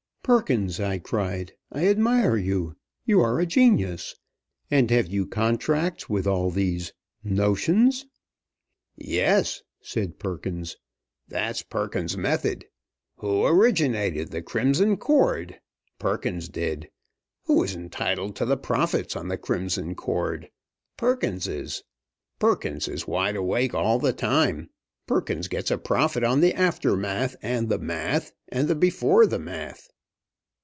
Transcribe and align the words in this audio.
"Perkins!" 0.23 0.79
I 0.79 0.97
cried, 0.99 1.53
"I 1.73 1.87
admire 1.87 2.37
you. 2.37 2.75
You 3.05 3.21
are 3.21 3.39
a 3.39 3.45
genius! 3.45 4.15
And 4.69 4.89
have 4.91 5.07
you 5.07 5.25
contracts 5.25 6.07
with 6.09 6.25
all 6.27 6.51
these: 6.51 6.93
notions?" 7.23 8.05
"Yes," 8.95 9.63
said 9.81 10.19
Perkins, 10.19 10.77
"that's 11.27 11.63
Perkins's 11.63 12.15
method. 12.17 12.67
Who 13.17 13.45
originated 13.45 14.29
the 14.31 14.41
Crimson 14.43 14.95
Cord? 14.95 15.59
Perkins 15.99 16.47
did. 16.49 16.91
Who 17.45 17.61
is 17.63 17.75
entitled 17.75 18.35
to 18.37 18.45
the 18.45 18.57
profits 18.57 19.15
on 19.17 19.27
the 19.27 19.39
Crimson 19.39 19.95
Cord? 19.95 20.49
Perkins 20.97 21.45
is. 21.47 21.83
Perkins 22.39 22.87
is 22.87 23.07
wide 23.07 23.35
awake 23.35 23.73
all 23.73 23.97
the 23.99 24.13
time. 24.13 24.69
Perkins 25.07 25.47
gets 25.49 25.71
a 25.71 25.77
profit 25.79 26.23
on 26.23 26.39
the 26.41 26.53
aftermath 26.53 27.35
and 27.41 27.67
the 27.67 27.79
math 27.79 28.31
and 28.49 28.67
the 28.69 28.75
before 28.75 29.25
the 29.25 29.39
math." 29.39 29.87